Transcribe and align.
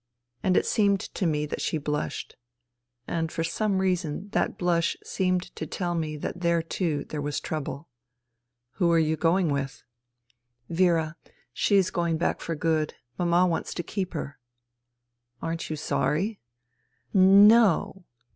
And 0.41 0.57
it 0.57 0.65
seemed 0.65 0.99
to 0.99 1.27
me 1.27 1.45
that 1.45 1.61
she 1.61 1.77
blushed. 1.77 2.35
And 3.07 3.31
for 3.31 3.43
some 3.43 3.77
reason 3.77 4.29
that 4.29 4.57
blush 4.57 4.97
seemed 5.03 5.55
to 5.55 5.67
tell 5.67 5.93
me 5.93 6.17
that 6.17 6.39
there, 6.39 6.63
too, 6.63 7.05
there 7.09 7.21
was 7.21 7.39
trouble," 7.39 7.87
Who 8.77 8.91
are 8.91 8.97
you 8.97 9.15
going 9.15 9.49
with?"" 9.49 9.83
Vera. 10.69 11.17
She 11.53 11.75
is 11.75 11.91
going 11.91 12.17
back 12.17 12.41
for 12.41 12.55
good. 12.55 12.95
Mama 13.19 13.45
wants 13.45 13.75
to 13.75 13.83
keep 13.83 14.13
her."" 14.15 14.39
Aren't 15.43 15.69
you 15.69 15.75
sorry?"" 15.75 16.39
No." 17.53 18.03